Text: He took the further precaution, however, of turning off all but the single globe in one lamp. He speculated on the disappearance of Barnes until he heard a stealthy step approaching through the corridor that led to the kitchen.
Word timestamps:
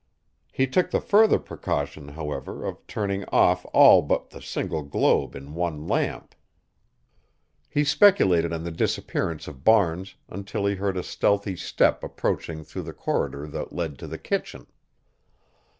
He 0.51 0.65
took 0.65 0.89
the 0.89 0.99
further 0.99 1.37
precaution, 1.37 2.07
however, 2.07 2.65
of 2.65 2.87
turning 2.87 3.23
off 3.25 3.67
all 3.71 4.01
but 4.01 4.31
the 4.31 4.41
single 4.41 4.81
globe 4.81 5.35
in 5.35 5.53
one 5.53 5.87
lamp. 5.87 6.33
He 7.69 7.83
speculated 7.83 8.51
on 8.51 8.63
the 8.63 8.71
disappearance 8.71 9.47
of 9.47 9.63
Barnes 9.63 10.15
until 10.27 10.65
he 10.65 10.73
heard 10.73 10.97
a 10.97 11.03
stealthy 11.03 11.55
step 11.55 12.03
approaching 12.03 12.63
through 12.63 12.81
the 12.81 12.93
corridor 12.93 13.45
that 13.49 13.73
led 13.73 13.99
to 13.99 14.07
the 14.07 14.17
kitchen. 14.17 14.65